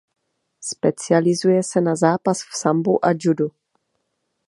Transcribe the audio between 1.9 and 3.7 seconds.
zápas v sambu a judu.